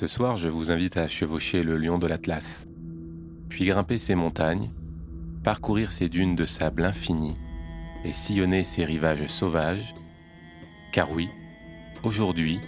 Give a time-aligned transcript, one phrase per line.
[0.00, 2.66] Ce soir, je vous invite à chevaucher le lion de l'Atlas,
[3.50, 4.70] puis grimper ses montagnes,
[5.44, 7.34] parcourir ses dunes de sable infini
[8.02, 9.92] et sillonner ses rivages sauvages,
[10.90, 11.28] car oui,
[12.02, 12.62] aujourd'hui,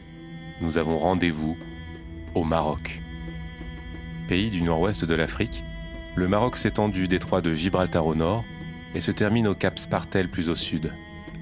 [0.61, 1.57] nous avons rendez-vous
[2.35, 3.01] au Maroc.
[4.29, 5.65] Pays du nord-ouest de l'Afrique,
[6.17, 8.45] le Maroc s'étend du détroit de Gibraltar au nord
[8.95, 10.93] et se termine au cap Spartel plus au sud.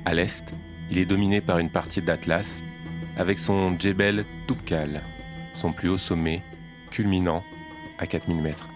[0.04, 0.54] À l'est,
[0.88, 2.62] il est dominé par une partie d'Atlas
[3.16, 5.02] avec son Djebel Toubkal,
[5.52, 6.43] son plus haut sommet,
[6.90, 7.43] culminant
[7.98, 8.68] à 4000 mètres.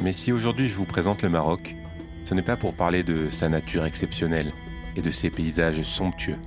[0.00, 1.76] Mais si aujourd'hui je vous présente le Maroc,
[2.24, 4.52] ce n'est pas pour parler de sa nature exceptionnelle
[4.96, 6.38] et de ses paysages somptueux,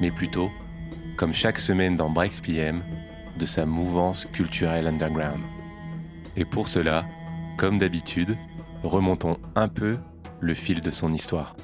[0.00, 0.50] mais plutôt,
[1.16, 2.82] comme chaque semaine dans Breaks PM,
[3.38, 5.42] de sa mouvance culturelle underground.
[6.36, 7.06] Et pour cela,
[7.56, 8.36] comme d'habitude,
[8.82, 9.98] remontons un peu
[10.40, 11.56] le fil de son histoire.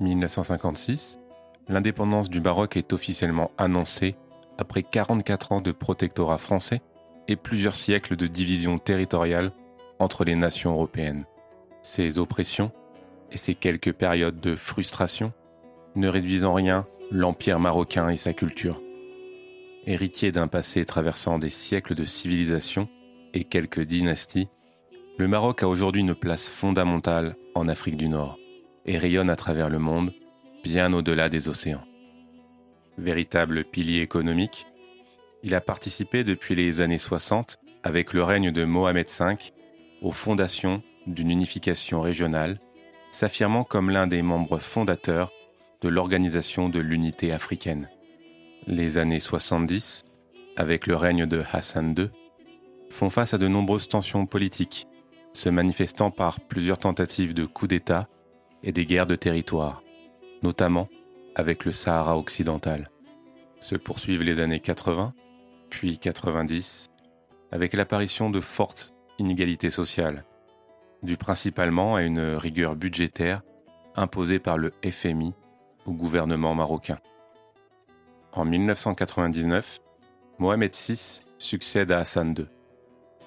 [0.00, 1.18] 1956,
[1.68, 4.16] l'indépendance du Maroc est officiellement annoncée
[4.60, 6.82] après 44 ans de protectorat français
[7.28, 9.50] et plusieurs siècles de division territoriale
[9.98, 11.24] entre les nations européennes.
[11.82, 12.70] Ces oppressions
[13.32, 15.32] et ces quelques périodes de frustration
[15.96, 18.80] ne réduisent en rien l'empire marocain et sa culture.
[19.86, 22.86] Héritier d'un passé traversant des siècles de civilisation
[23.32, 24.48] et quelques dynasties,
[25.16, 28.38] le Maroc a aujourd'hui une place fondamentale en Afrique du Nord
[28.84, 30.12] et rayonne à travers le monde,
[30.64, 31.84] bien au-delà des océans.
[33.00, 34.66] Véritable pilier économique,
[35.42, 39.36] il a participé depuis les années 60, avec le règne de Mohamed V,
[40.02, 42.58] aux fondations d'une unification régionale,
[43.10, 45.32] s'affirmant comme l'un des membres fondateurs
[45.80, 47.88] de l'Organisation de l'Unité africaine.
[48.66, 50.04] Les années 70,
[50.58, 52.10] avec le règne de Hassan II,
[52.90, 54.86] font face à de nombreuses tensions politiques,
[55.32, 58.08] se manifestant par plusieurs tentatives de coup d'État
[58.62, 59.82] et des guerres de territoire,
[60.42, 60.90] notamment
[61.34, 62.88] avec le Sahara occidental.
[63.60, 65.14] Se poursuivent les années 80,
[65.68, 66.90] puis 90,
[67.52, 70.24] avec l'apparition de fortes inégalités sociales,
[71.02, 73.42] dues principalement à une rigueur budgétaire
[73.96, 75.34] imposée par le FMI
[75.86, 76.98] au gouvernement marocain.
[78.32, 79.80] En 1999,
[80.38, 82.46] Mohamed VI succède à Hassan II.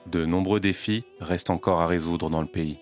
[0.08, 2.78] De nombreux défis restent encore à résoudre dans le pays.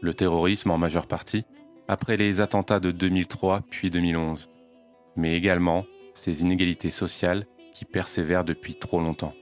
[0.00, 1.44] Le terrorisme en majeure partie,
[1.90, 4.48] après les attentats de 2003 puis 2011,
[5.16, 5.84] mais également
[6.14, 9.34] ces inégalités sociales qui persévèrent depuis trop longtemps.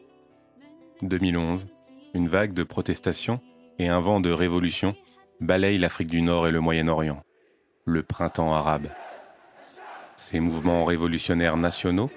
[1.02, 1.66] 2011,
[2.14, 3.42] une vague de protestations
[3.78, 4.96] et un vent de révolution
[5.42, 7.22] balayent l'Afrique du Nord et le Moyen-Orient,
[7.84, 8.88] le printemps arabe.
[10.16, 12.10] Ces mouvements révolutionnaires nationaux,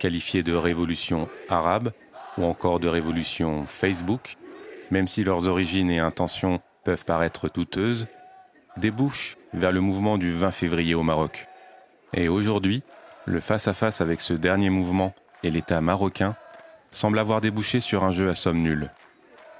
[0.00, 1.92] qualifiés de révolution arabe
[2.38, 4.36] ou encore de révolution Facebook,
[4.90, 8.08] même si leurs origines et intentions peuvent paraître douteuses,
[8.76, 11.46] débouchent vers le mouvement du 20 février au Maroc.
[12.12, 12.82] Et aujourd'hui,
[13.24, 16.36] le face-à-face avec ce dernier mouvement et l'État marocain
[16.90, 18.90] semble avoir débouché sur un jeu à somme nulle,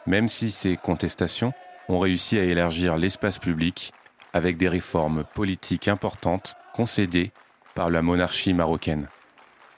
[0.07, 1.53] même si ces contestations
[1.89, 3.93] ont réussi à élargir l'espace public
[4.33, 7.33] avec des réformes politiques importantes concédées
[7.75, 9.09] par la monarchie marocaine.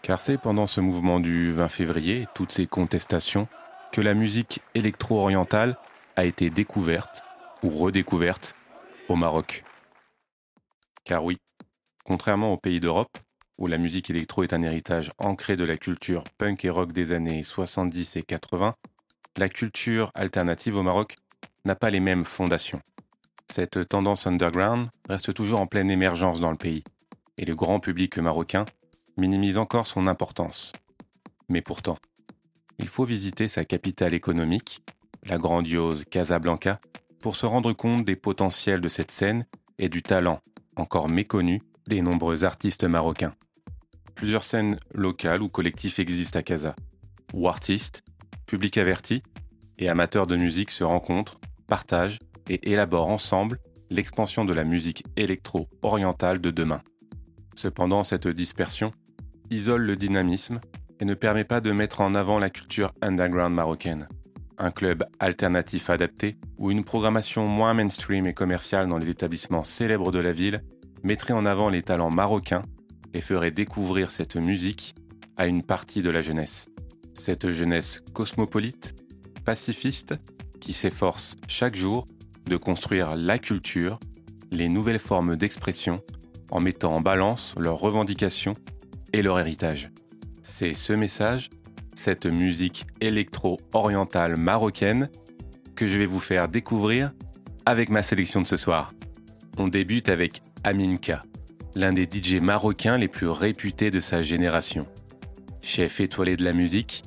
[0.03, 3.49] Car c'est pendant ce mouvement du 20 février, toutes ces contestations,
[3.93, 5.77] que la musique électro-orientale
[6.17, 7.23] a été découverte
[7.63, 8.55] ou redécouverte
[9.09, 9.65] au Maroc.
[11.05, 11.39] Car oui,
[12.05, 13.19] contrairement aux pays d'Europe,
[13.59, 17.13] où la musique électro est un héritage ancré de la culture punk et rock des
[17.13, 18.75] années 70 et 80,
[19.37, 21.17] la culture alternative au Maroc
[21.65, 22.81] n'a pas les mêmes fondations.
[23.51, 26.85] Cette tendance underground reste toujours en pleine émergence dans le pays,
[27.37, 28.67] et le grand public marocain
[29.17, 30.73] minimise encore son importance.
[31.49, 31.99] Mais pourtant,
[32.79, 34.83] il faut visiter sa capitale économique,
[35.25, 36.79] la grandiose Casablanca,
[37.21, 39.45] pour se rendre compte des potentiels de cette scène
[39.79, 40.41] et du talent,
[40.77, 43.35] encore méconnu, des nombreux artistes marocains.
[44.15, 46.75] Plusieurs scènes locales ou collectifs existent à Casa,
[47.33, 48.03] où artistes,
[48.47, 49.23] publics avertis
[49.79, 52.19] et amateurs de musique se rencontrent, partagent
[52.49, 53.59] et élaborent ensemble
[53.91, 56.83] l'expansion de la musique électro-orientale de demain.
[57.55, 58.93] Cependant, cette dispersion
[59.51, 60.61] isole le dynamisme
[61.01, 64.09] et ne permet pas de mettre en avant la culture underground marocaine.
[64.61, 70.11] Un club alternatif adapté ou une programmation moins mainstream et commerciale dans les établissements célèbres
[70.11, 70.65] de la ville
[71.05, 72.63] mettrait en avant les talents marocains
[73.15, 74.97] et ferai découvrir cette musique
[75.37, 76.69] à une partie de la jeunesse.
[77.15, 78.97] Cette jeunesse cosmopolite,
[79.45, 80.15] pacifiste,
[80.61, 82.07] qui s'efforce chaque jour
[82.47, 84.01] de construire la culture,
[84.51, 86.03] les nouvelles formes d'expression,
[86.51, 88.55] en mettant en balance leurs revendications
[89.13, 89.91] et leur héritage.
[90.43, 91.51] C'est ce message,
[91.99, 95.11] cette musique électro-orientale marocaine,
[95.75, 97.13] que je vais vous faire découvrir
[97.67, 98.93] avec ma sélection de ce soir.
[99.59, 101.25] On débute avec Aminka,
[101.75, 104.87] l'un des DJ marocains les plus réputés de sa génération.
[105.61, 107.03] Chef étoilé de la musique,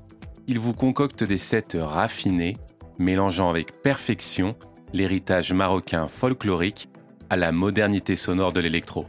[0.47, 2.57] il vous concocte des sets raffinés,
[2.99, 4.55] mélangeant avec perfection
[4.93, 6.89] l'héritage marocain folklorique
[7.29, 9.05] à la modernité sonore de l'électro.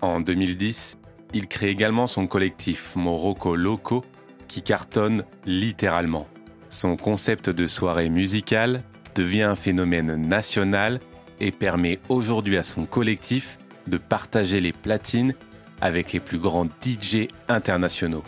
[0.00, 0.96] En 2010,
[1.34, 4.04] il crée également son collectif Morocco Loco
[4.52, 6.28] qui cartonne littéralement.
[6.68, 8.82] Son concept de soirée musicale
[9.14, 11.00] devient un phénomène national
[11.40, 15.34] et permet aujourd'hui à son collectif de partager les platines
[15.80, 18.22] avec les plus grands DJ internationaux.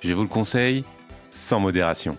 [0.00, 0.82] Je vous le conseille,
[1.30, 2.18] sans modération.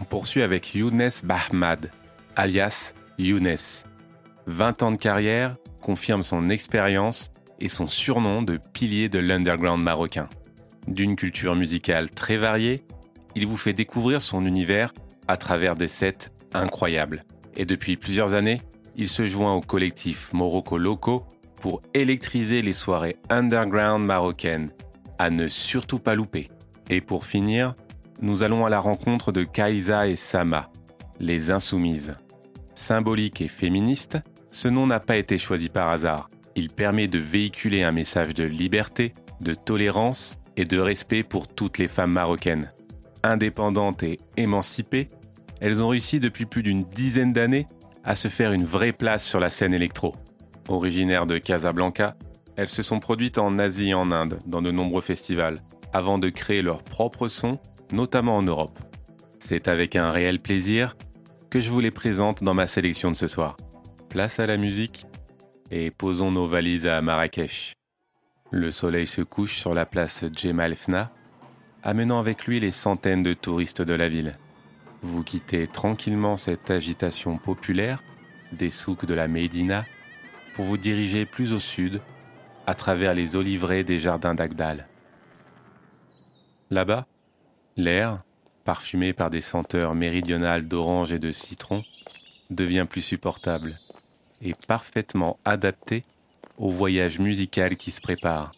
[0.00, 1.90] On poursuit avec Younes Bahmad,
[2.36, 3.56] alias Younes.
[4.46, 10.28] 20 ans de carrière confirme son expérience et son surnom de pilier de l'underground marocain.
[10.88, 12.84] D'une culture musicale très variée,
[13.34, 14.92] il vous fait découvrir son univers
[15.28, 17.24] à travers des sets incroyables.
[17.56, 18.60] Et depuis plusieurs années,
[18.96, 21.24] il se joint au collectif Morocco Loco
[21.60, 24.70] pour électriser les soirées underground marocaines,
[25.18, 26.50] à ne surtout pas louper.
[26.90, 27.74] Et pour finir,
[28.20, 30.70] nous allons à la rencontre de Kaïsa et Sama,
[31.20, 32.16] les insoumises.
[32.74, 34.18] Symbolique et féministe,
[34.50, 36.28] ce nom n'a pas été choisi par hasard.
[36.56, 41.78] Il permet de véhiculer un message de liberté, de tolérance et de respect pour toutes
[41.78, 42.72] les femmes marocaines.
[43.22, 45.08] Indépendantes et émancipées,
[45.60, 47.68] elles ont réussi depuis plus d'une dizaine d'années
[48.04, 50.14] à se faire une vraie place sur la scène électro.
[50.68, 52.16] Originaires de Casablanca,
[52.56, 55.58] elles se sont produites en Asie et en Inde dans de nombreux festivals,
[55.92, 57.58] avant de créer leur propre son,
[57.92, 58.78] notamment en Europe.
[59.38, 60.96] C'est avec un réel plaisir
[61.50, 63.56] que je vous les présente dans ma sélection de ce soir.
[64.08, 65.06] Place à la musique
[65.70, 67.72] et posons nos valises à Marrakech.
[68.52, 71.10] Le soleil se couche sur la place Djemal Fna,
[71.82, 74.36] amenant avec lui les centaines de touristes de la ville.
[75.00, 78.02] Vous quittez tranquillement cette agitation populaire
[78.52, 79.86] des souks de la Médina
[80.54, 82.02] pour vous diriger plus au sud,
[82.66, 84.86] à travers les oliveraies des jardins d'Agdal.
[86.70, 87.06] Là-bas,
[87.78, 88.22] l'air,
[88.66, 91.84] parfumé par des senteurs méridionales d'orange et de citron,
[92.50, 93.80] devient plus supportable
[94.42, 96.04] et parfaitement adapté
[96.62, 98.54] au voyage musical qui se prépare.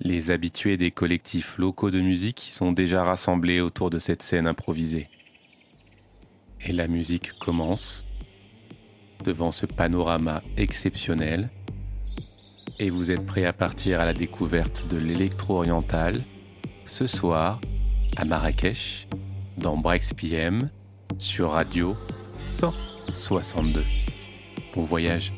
[0.00, 5.08] Les habitués des collectifs locaux de musique sont déjà rassemblés autour de cette scène improvisée.
[6.60, 8.04] Et la musique commence
[9.24, 11.48] devant ce panorama exceptionnel
[12.78, 16.22] et vous êtes prêt à partir à la découverte de l'électro-oriental
[16.84, 17.62] ce soir
[18.16, 19.08] à Marrakech
[19.56, 20.68] dans Brex PM
[21.16, 21.96] sur Radio
[22.44, 23.84] 162.
[24.74, 25.32] Bon voyage.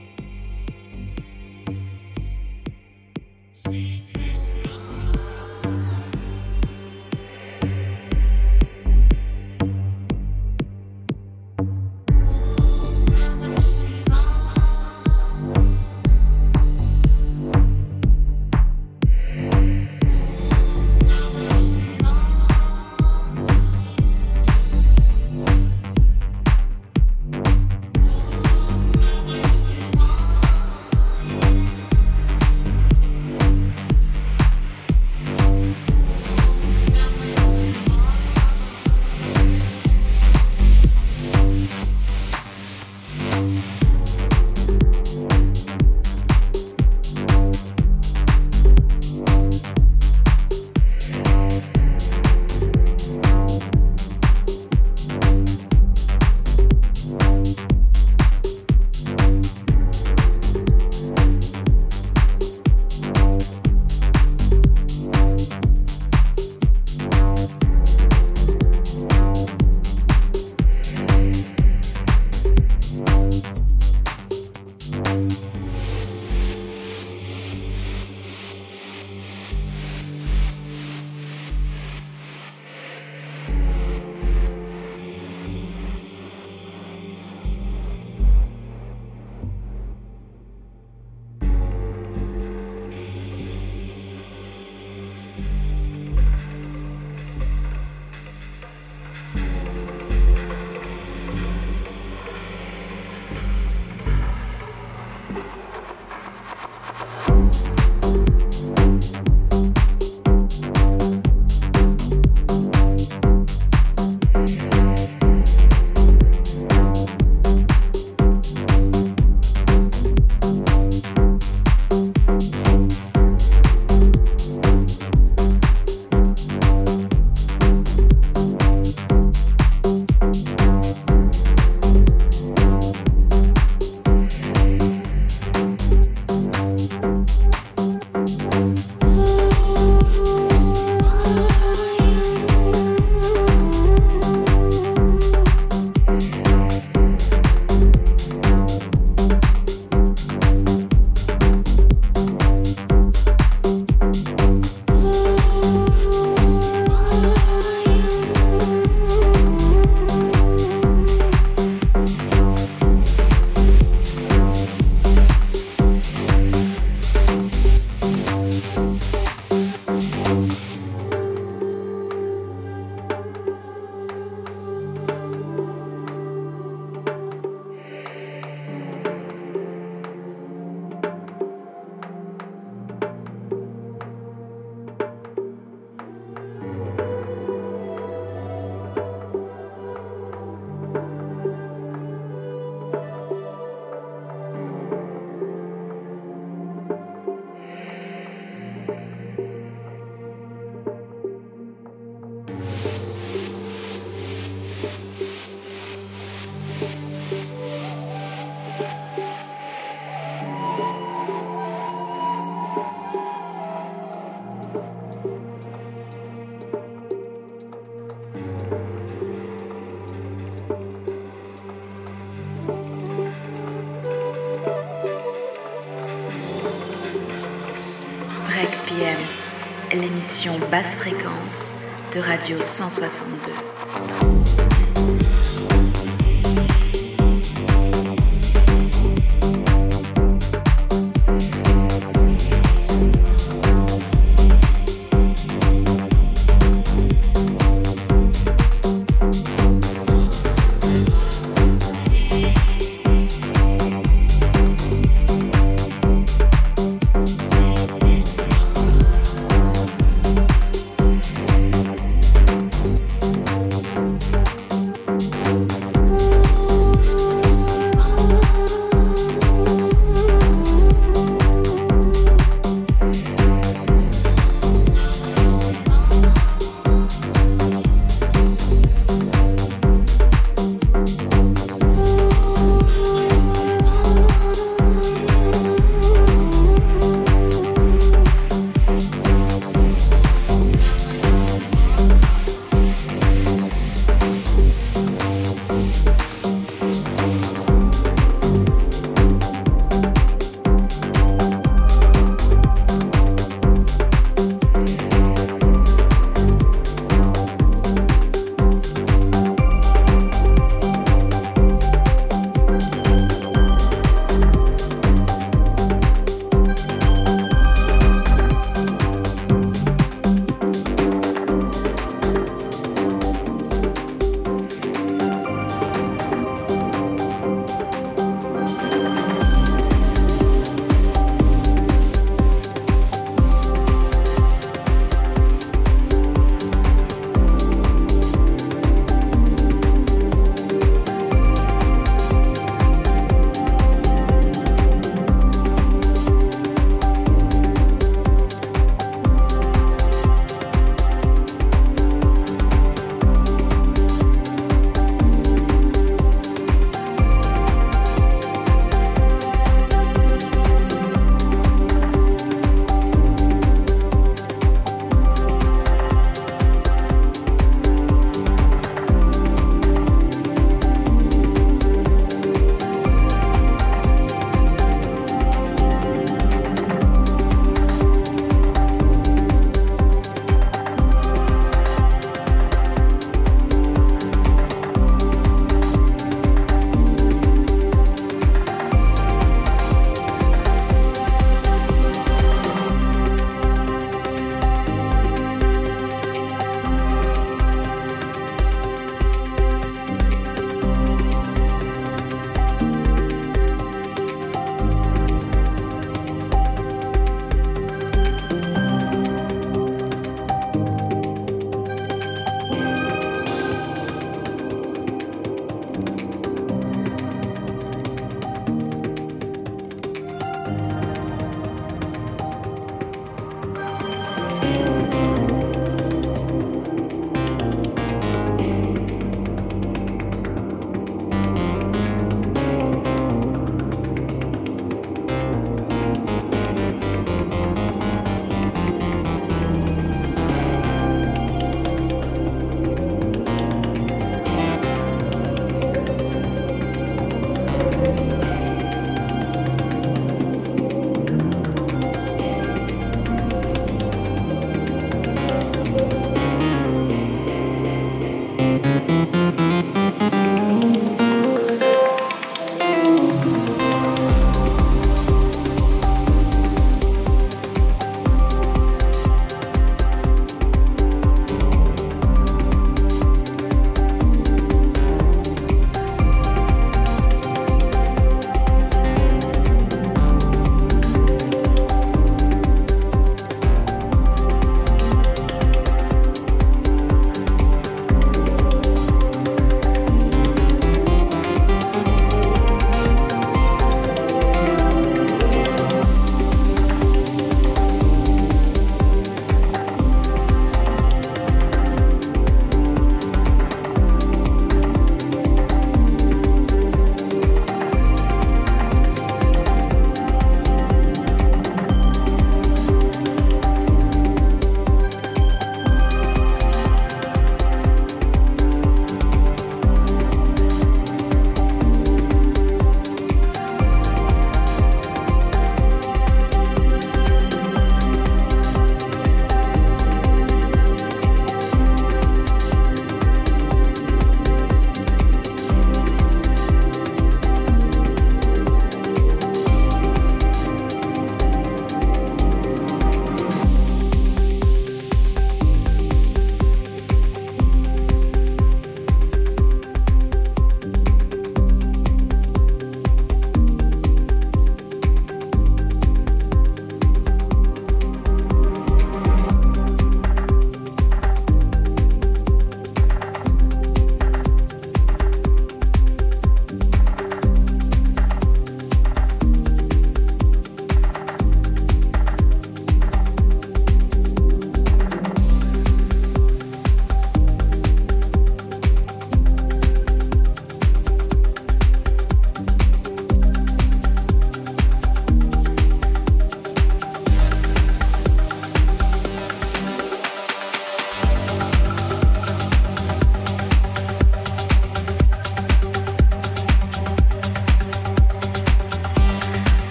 [230.75, 231.71] Basse fréquence
[232.13, 234.64] de Radio 162.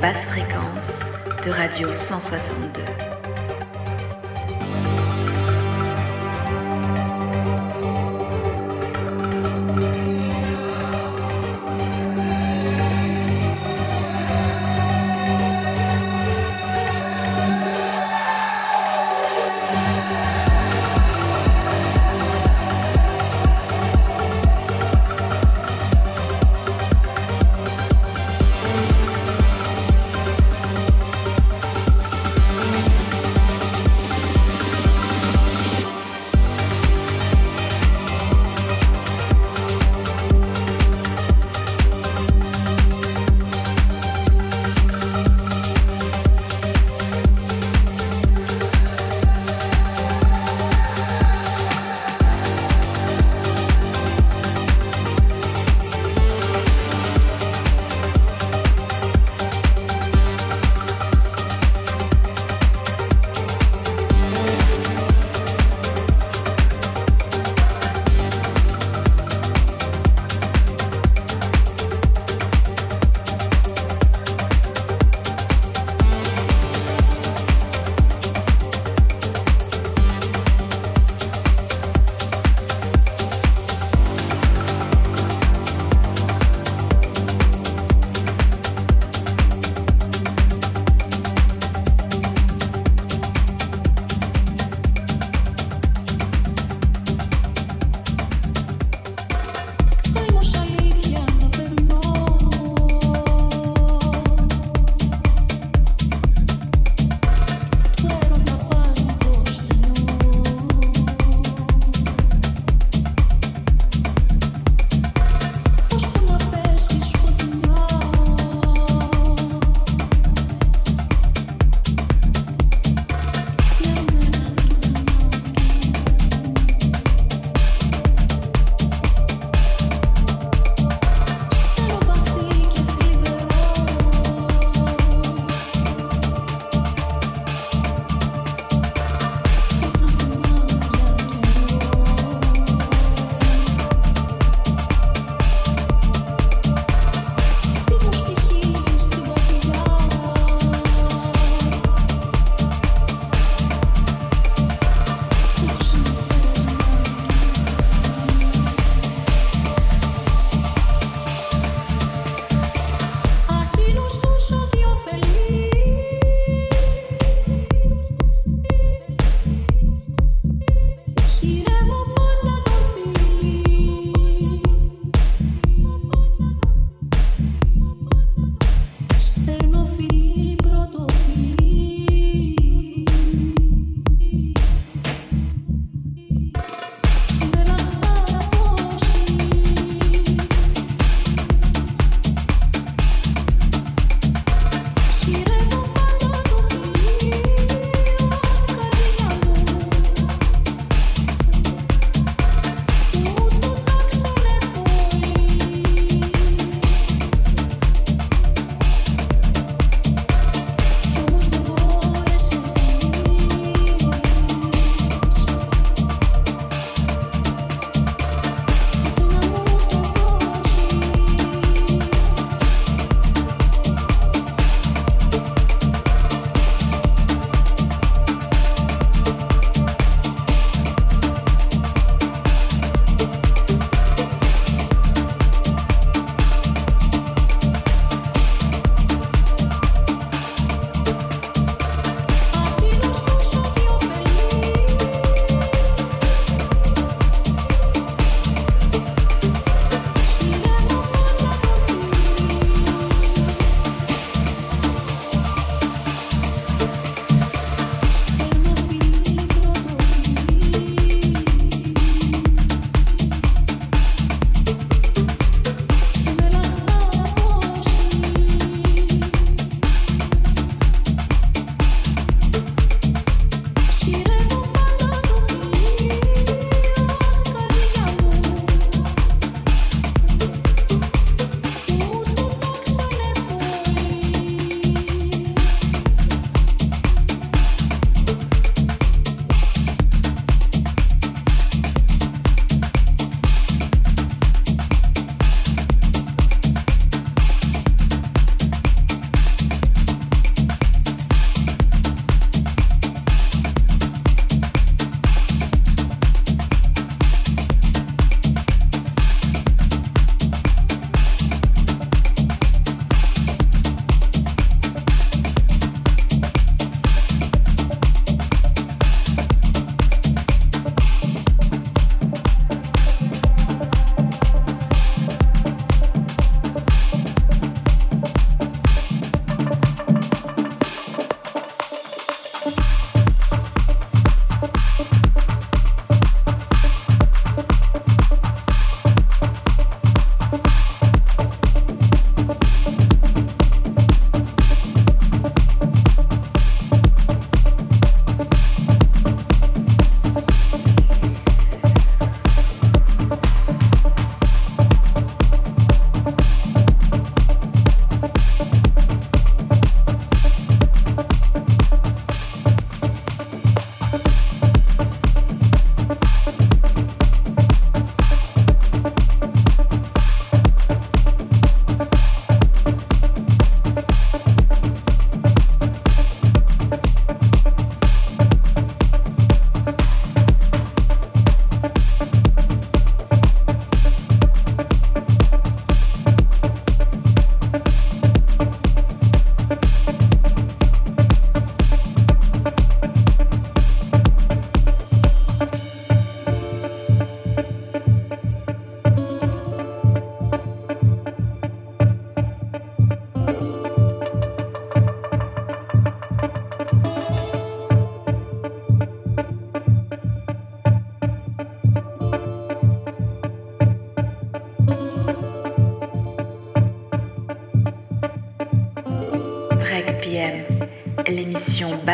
[0.00, 0.98] Basse fréquence
[1.44, 3.07] de Radio 162.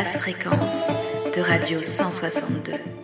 [0.05, 0.87] Fréquence
[1.35, 3.04] de Radio 162.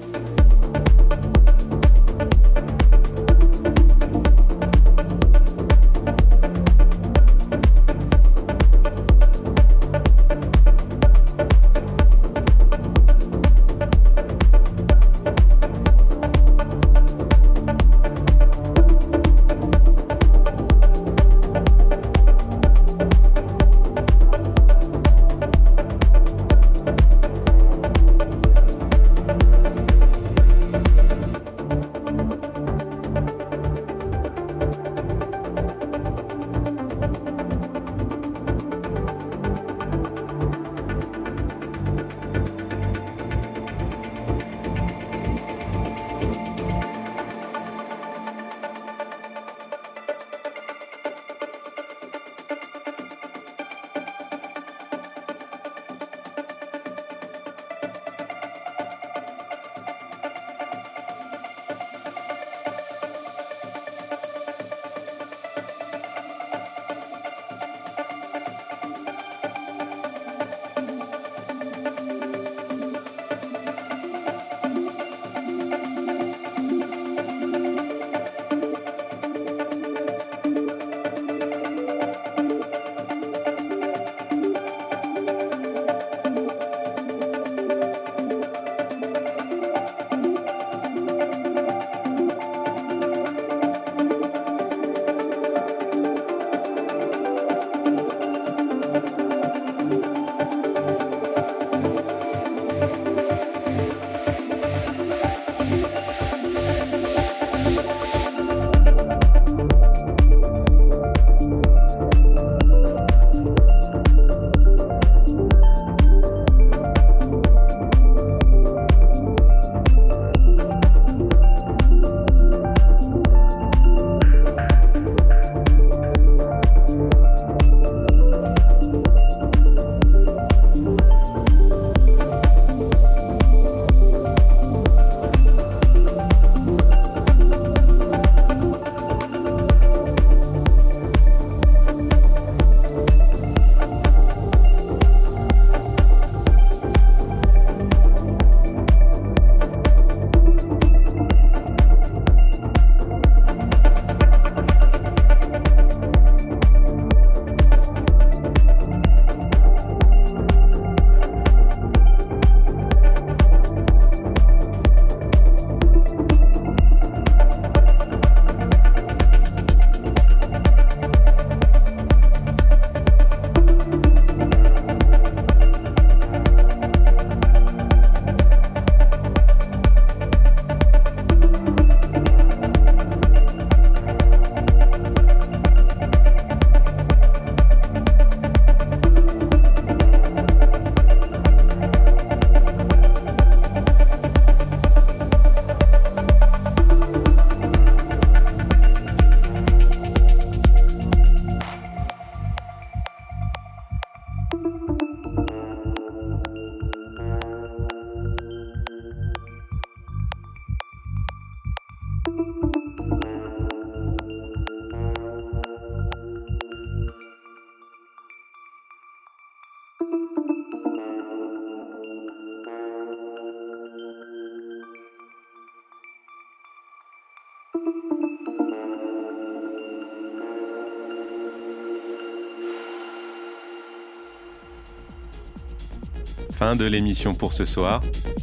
[236.61, 238.01] Fin de l'émission pour ce soir.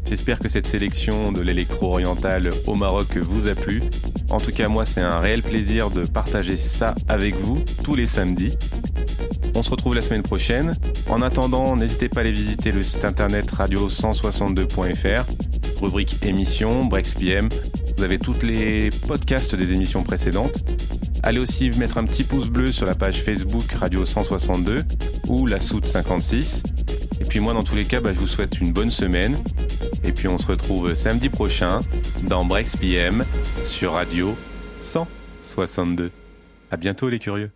[0.08, 3.80] J'espère que cette sélection de l'électro-oriental au Maroc vous a plu.
[4.28, 8.06] En tout cas, moi, c'est un réel plaisir de partager ça avec vous tous les
[8.06, 8.58] samedis.
[9.54, 10.74] On se retrouve la semaine prochaine.
[11.08, 17.48] En attendant, n'hésitez pas à aller visiter le site internet radio162.fr, rubrique émissions, Breaks PM.
[17.96, 20.64] Vous avez tous les podcasts des émissions précédentes.
[21.22, 24.82] Allez aussi mettre un petit pouce bleu sur la page Facebook Radio 162
[25.28, 26.64] ou la Soute 56.
[27.20, 29.38] Et puis moi, dans tous les cas, bah, je vous souhaite une bonne semaine.
[30.04, 31.80] Et puis on se retrouve samedi prochain
[32.22, 33.24] dans Breaks PM
[33.64, 34.36] sur Radio
[34.80, 36.10] 162.
[36.70, 37.50] À bientôt les curieux.